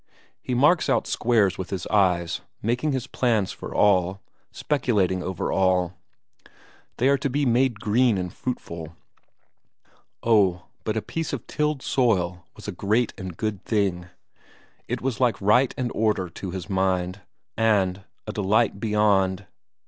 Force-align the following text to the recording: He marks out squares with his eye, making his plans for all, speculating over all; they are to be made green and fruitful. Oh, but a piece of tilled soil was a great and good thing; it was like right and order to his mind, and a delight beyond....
He 0.41 0.55
marks 0.55 0.89
out 0.89 1.05
squares 1.05 1.59
with 1.59 1.69
his 1.69 1.85
eye, 1.91 2.27
making 2.63 2.91
his 2.91 3.05
plans 3.05 3.51
for 3.51 3.71
all, 3.71 4.19
speculating 4.51 5.21
over 5.21 5.51
all; 5.51 5.93
they 6.97 7.07
are 7.07 7.19
to 7.19 7.29
be 7.29 7.45
made 7.45 7.79
green 7.79 8.17
and 8.17 8.33
fruitful. 8.33 8.95
Oh, 10.23 10.63
but 10.85 10.97
a 10.97 11.03
piece 11.03 11.33
of 11.33 11.45
tilled 11.45 11.83
soil 11.83 12.47
was 12.55 12.67
a 12.67 12.71
great 12.71 13.13
and 13.15 13.37
good 13.37 13.63
thing; 13.63 14.07
it 14.87 15.01
was 15.03 15.19
like 15.19 15.39
right 15.39 15.71
and 15.77 15.91
order 15.93 16.29
to 16.31 16.49
his 16.49 16.67
mind, 16.67 17.21
and 17.55 18.03
a 18.25 18.31
delight 18.33 18.79
beyond.... 18.79 19.45